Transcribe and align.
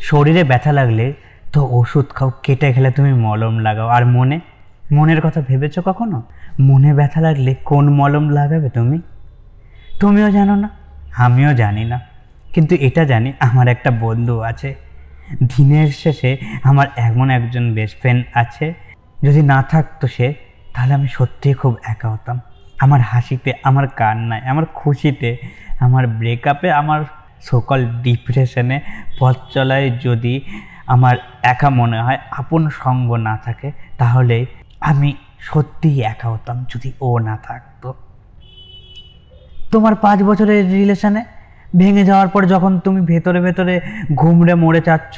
শরীরে 0.00 0.44
ব্যথা 0.44 0.72
লাগলে 0.72 1.06
তো 1.52 1.60
ওষুধ 1.78 2.06
খাও, 2.14 2.32
কেটে 2.42 2.72
খেলে 2.72 2.90
তুমি 2.90 3.12
মলম 3.12 3.58
লাগাও। 3.58 3.88
আর 3.88 4.06
মনে, 4.06 4.40
মনের 4.92 5.20
কথা 5.20 5.40
ভেবেছো 5.48 5.82
কখনো? 5.82 6.22
মনে 6.60 6.94
ব্যথা 6.94 7.20
লাগলে 7.20 7.54
কোন 7.64 7.84
মলম 7.88 8.24
লাগাবে 8.28 8.68
তুমি? 8.70 8.98
তুমিও 10.00 10.30
জানো 10.30 10.54
না, 10.54 10.68
আমিও 11.16 11.54
জানি 11.54 11.84
না। 11.84 12.00
কিন্তু 12.54 12.74
এটা 12.80 13.04
জানি, 13.04 13.32
আমার 13.40 13.68
একটা 13.68 13.90
বন্ধু 13.90 14.40
আছে। 14.40 14.74
দিনের 15.56 15.88
শেষে 15.88 16.30
আমার 16.62 16.86
এমন 16.96 17.30
একজন 17.30 17.74
বেস্ট 17.74 17.96
ফ্রেন্ড 18.00 18.24
আছে, 18.34 18.74
যদি 19.22 19.42
না 19.42 19.62
থাকতো 19.62 20.06
সে, 20.06 20.34
তাহলে 20.74 20.94
আমি 20.94 21.08
সত্যিই 21.08 21.54
খুব 21.54 21.76
একা 21.86 22.08
হতাম। 22.08 22.40
আমার 22.80 23.00
হাসিতে, 23.00 23.52
আমার 23.62 23.88
কান্নায়, 23.88 24.42
আমার 24.42 24.64
খুশিতে, 24.74 25.36
আমার 25.80 26.06
ব্রেকআপে 26.06 26.68
আমার 26.70 27.00
সকল 27.48 27.80
ডিপ্রেশনে 28.04 28.76
পথ 29.18 29.36
চলায় 29.54 29.86
যদি 30.06 30.34
আমার 30.94 31.14
একা 31.52 31.68
মনে 31.80 31.98
হয়, 32.04 32.18
আপন 32.40 32.62
সঙ্গ 32.82 33.08
না 33.28 33.34
থাকে, 33.44 33.68
তাহলে 34.00 34.36
আমি 34.90 35.10
সত্যিই 35.48 35.98
একা 36.12 36.28
হতাম 36.32 36.56
যদি 36.72 36.88
ও 37.08 37.10
না 37.28 37.34
থাকতো। 37.48 37.88
তোমার 39.72 39.94
পাঁচ 40.04 40.18
বছরের 40.28 40.62
রিলেশনে 40.78 41.22
ভেঙে 41.80 42.04
যাওয়ার 42.10 42.28
পর 42.34 42.42
যখন 42.54 42.72
তুমি 42.84 43.00
ভেতরে 43.10 43.40
ভেতরে 43.46 43.74
ঘুমড়ে 44.20 44.54
মরে 44.62 44.80
যাচ্ছ, 44.88 45.16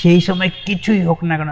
সেই 0.00 0.20
সময় 0.26 0.50
কিছুই 0.66 1.00
হোক 1.08 1.20
না 1.28 1.34
কেন, 1.38 1.50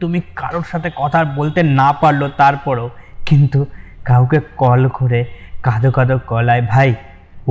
তুমি 0.00 0.18
কারোর 0.40 0.66
সাথে 0.72 0.88
কথা 1.00 1.18
বলতে 1.38 1.60
না 1.80 1.88
পারল 2.00 2.22
তারপরও 2.40 2.86
কিন্তু 3.28 3.60
কাউকে 4.08 4.38
কল 4.62 4.82
করে 4.98 5.20
কাঁদো 5.66 5.90
কাঁদো 5.96 6.16
কলায় 6.30 6.62
ভাই, 6.72 6.90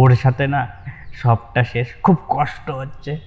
ওর 0.01 0.11
সাথে 0.23 0.45
না 0.55 0.61
সবটা 1.21 1.63
শেষ। 1.63 1.87
খুব 2.03 2.17
কষ্ট 2.29 2.71
হচ্ছে। 2.71 3.19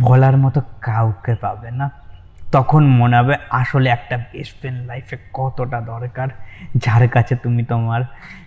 বলার 0.00 0.36
মতো 0.36 0.60
কাউকে 0.80 1.34
পাবে 1.34 1.70
না। 1.70 1.90
তখন 2.52 2.86
মনে 2.86 3.16
হবে 3.16 3.36
আসলে 3.50 3.90
একটা 3.90 4.18
বেস্ট 4.18 4.58
ফ্রেন্ড 4.58 4.86
লাইফে 4.86 5.16
কতটা 5.32 5.80
দরকার, 5.80 6.28
যার 6.76 7.08
কাছে 7.08 7.36
তুমি 7.36 7.64
তোমার 7.64 8.02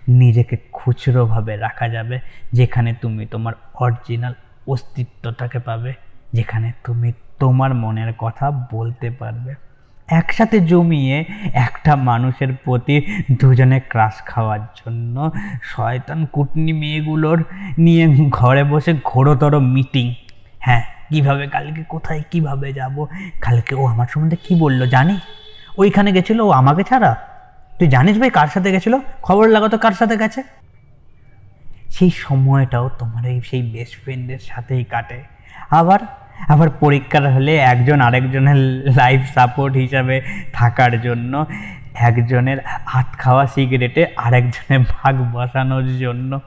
নিজেকে 0.08 0.58
খুচরোভাবে 0.72 1.58
রাখা 1.58 1.90
যাবে, 1.90 2.20
যেখানে 2.54 2.94
তুমি 2.94 3.26
তোমার 3.26 3.54
অরিজিনাল 3.74 4.34
অস্তিত্বটাকে 4.68 5.60
পাবে, 5.60 5.94
যেখানে 6.34 6.72
তুমি 6.84 7.14
তোমার 7.40 7.74
মনের 7.74 8.14
কথা 8.18 8.52
বলতে 8.72 9.10
পারবে। 9.10 9.56
একসাথে 10.08 10.60
জমিয়ে 10.60 11.26
একটা 11.54 11.96
মানুষের 11.96 12.56
প্রতি 12.64 13.26
দুজনে 13.32 13.80
ক্রাশ 13.80 14.14
খাওয়ার 14.26 14.60
জন্য 14.60 15.32
শয়তান 15.64 16.26
কুটনি 16.26 16.74
মেয়েগুলোর 16.74 17.44
নিয়ে 17.78 18.08
ঘরে 18.30 18.64
বসে 18.64 18.94
ঘোরতর 19.04 19.60
মিটিং। 19.60 20.14
হ্যাঁ 20.60 20.84
কীভাবে, 21.10 21.48
কালকে 21.48 21.84
কোথায়, 21.84 22.24
কীভাবে 22.32 22.74
যাব? 22.74 23.06
কালকে 23.42 23.76
ও 23.76 23.86
আমার 23.86 24.08
সম্বন্ধে 24.10 24.36
কি 24.36 24.56
বলল 24.56 24.90
জানিস 24.90 25.22
ওইখানে 25.78 26.12
গেছিল, 26.12 26.40
ও 26.40 26.50
আমাকে 26.50 26.84
ছাড়া? 26.84 27.16
তুই 27.80 27.88
জানিস 27.88 28.20
ভাই 28.20 28.30
কার 28.30 28.48
সাথে 28.48 28.72
গেছিল? 28.72 28.98
খবর 29.22 29.48
লাগাতো 29.48 29.78
কার 29.78 29.92
সাথে 29.92 30.18
গেছে? 30.18 30.44
সেই 31.90 32.10
সময়টাও 32.10 32.90
তোমার 32.90 33.26
এই, 33.26 33.42
সেই 33.42 33.62
বেস্ট 33.62 34.04
ফ্রেন্ডের 34.04 34.40
সাথেই 34.40 34.84
কাটে। 34.84 35.24
আবার 35.72 36.00
আবার 36.48 36.70
পরীক্ষার 36.70 37.34
হলে 37.34 37.56
একজন 37.56 38.02
আরেকজনের 38.02 38.56
লাইফ 38.98 39.22
সাপোর্ট 39.34 39.76
হিসাবে 39.76 40.22
থাকার 40.54 41.02
জন্য 41.02 41.46
একজনের 41.96 42.58
হাত 42.86 43.06
খাওয়া 43.18 43.48
সিগারেটে 43.48 44.06
আরেকজনের 44.16 44.80
ভাগ 44.80 45.16
বসানোর 45.34 45.98
জন্য। 45.98 46.40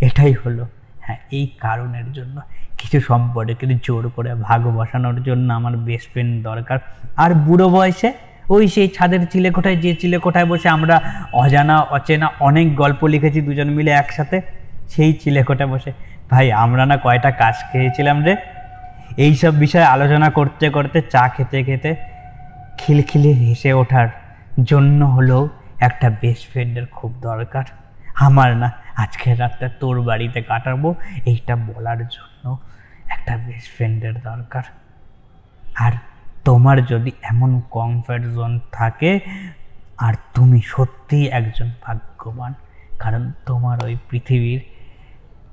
এটাই 0.00 0.32
হলো 0.32 0.66
হ্যাঁ 1.00 1.18
এই 1.32 1.46
কারণের 1.60 2.12
জন্য। 2.12 2.40
কিছু 2.78 3.00
সম্পর্কে 3.00 3.66
জোর 3.82 4.08
করে 4.08 4.34
ভাগ 4.34 4.62
বসানোর 4.62 5.22
জন্য 5.22 5.52
আমার 5.52 5.76
বেস্ট 5.76 6.10
ফ্রেন্ড 6.10 6.44
দরকার। 6.44 6.78
আর 7.16 7.34
বুড়ো 7.34 7.68
বয়সে 7.68 8.12
ওই 8.50 8.68
সেই 8.68 8.88
ছাদের 8.88 9.26
চিলেকোঠায় 9.26 9.76
যে 9.76 9.94
চিলেকোঠায় 9.94 10.46
বসে 10.46 10.68
আমরা 10.68 11.00
অজানা, 11.32 11.80
অচেনা 11.80 12.30
অনেক 12.40 12.76
গল্প 12.76 13.04
লিখেছি 13.04 13.40
দুজন 13.40 13.70
মিলে 13.70 13.90
একসাথে, 13.90 14.40
সেই 14.88 15.12
চিলেকোঠায় 15.12 15.68
বসে। 15.68 15.92
ভাই, 16.30 16.52
আমরা 16.52 16.86
না 16.86 16.96
কয়টা 16.96 17.30
কাজ 17.30 17.54
খেয়েছিলাম 17.72 18.24
রে? 18.24 18.36
এইসব 19.16 19.52
বিষয়ে 19.54 19.84
আলোচনা 19.84 20.30
করতে 20.30 20.70
করতে 20.70 21.00
চা 21.00 21.28
খেতে 21.28 21.64
খেতে 21.64 21.96
খিলখিলি 22.78 23.32
হেসে 23.32 23.72
ওঠার 23.72 24.08
জন্য 24.64 25.04
হলেও 25.04 25.48
একটা 25.80 26.10
বেস্ট 26.10 26.50
ফ্রেন্ডের 26.50 26.86
খুব 26.86 27.20
দরকার। 27.20 27.64
আমার 28.14 28.56
না 28.56 28.72
আজকের 28.96 29.40
রাতটা 29.40 29.68
তোর 29.68 30.02
বাড়িতে 30.02 30.42
কাটাবো, 30.42 30.94
এইটা 31.26 31.56
বলার 31.56 31.98
জন্য 32.08 32.58
একটা 33.04 33.36
বেস্ট 33.36 33.70
ফ্রেন্ডের 33.76 34.20
দরকার। 34.20 34.64
আর 35.76 35.92
তোমার 36.44 36.86
যদি 36.86 37.12
এমন 37.22 37.60
কমফর্ট 37.70 38.24
জোন 38.34 38.60
থাকে, 38.72 39.20
আর 39.98 40.14
তুমি 40.34 40.62
সত্যিই 40.62 41.26
একজন 41.28 41.72
ভাগ্যবান, 41.82 42.54
কারণ 42.98 43.32
তোমার 43.46 43.84
ওই 43.84 43.96
পৃথিবীর 44.10 44.60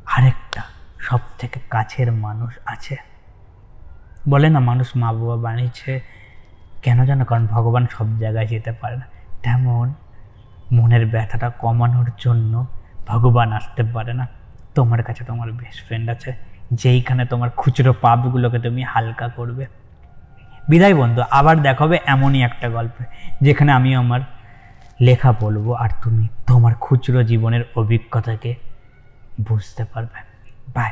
আরেকটা 0.05 0.61
সব 0.99 1.19
থেকে 1.39 1.59
কাছের 1.69 2.11
মানুষ 2.11 2.57
আছে। 2.65 3.10
বলে 4.27 4.49
না, 4.49 4.59
মানুষ 4.59 4.87
মা 4.95 5.13
বাবা 5.13 5.35
বানিয়েছে, 5.35 6.01
কেন 6.81 7.05
জানো 7.05 7.25
কারণ 7.25 7.47
ভগবান 7.47 7.87
সব 7.91 8.17
জায়গায় 8.17 8.47
যেতে 8.47 8.71
পারে 8.71 8.95
না। 8.97 9.05
তেমন 9.43 9.93
মনের 10.71 11.05
ব্যথাটা 11.05 11.49
কমানোর 11.49 12.11
জন্য 12.17 12.65
ভগবান 13.07 13.51
আসতে 13.51 13.83
পারে 13.83 14.13
না। 14.13 14.27
তোমার 14.75 15.03
কাছে 15.03 15.23
তোমার 15.23 15.51
বেস্ট 15.51 15.85
ফ্রেন্ড 15.85 16.09
আছে, 16.09 16.33
যেইখানে 16.71 17.25
তোমার 17.25 17.49
খুচরো 17.49 17.93
পাপগুলোকে 18.01 18.59
তুমি 18.59 18.83
হালকা 18.83 19.27
করবে। 19.27 19.65
বিদায় 20.69 20.95
বন্ধু, 20.95 21.21
আবার 21.31 21.61
দেখাবে 21.61 21.99
এমনই 22.05 22.41
একটা 22.41 22.69
গল্পে, 22.69 23.03
যেখানে 23.41 23.71
আমি 23.71 23.95
আমার 23.95 24.21
লেখা 25.01 25.31
বলব 25.31 25.71
আর 25.73 25.89
তুমি 26.03 26.27
তোমার 26.47 26.73
খুচরো 26.73 27.23
জীবনের 27.23 27.63
অভিজ্ঞতাকে 27.75 28.55
বুঝতে 29.47 29.85
পারবে। 29.85 30.19
বাই 30.75 30.91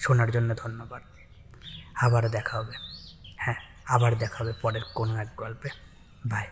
শোনার 0.00 0.30
জন্য 0.30 0.54
ধন্যবাদ। 0.54 1.02
আবার 1.94 2.28
দেখা 2.28 2.58
হবে। 2.58 2.72
হ্যাঁ 3.36 3.54
আবার 3.86 4.18
দেখা 4.18 4.44
হবে 4.44 4.52
পরের 4.62 4.80
কোনো 4.94 5.16
এক 5.16 5.28
গল্পে। 5.36 5.68
বাই 6.26 6.46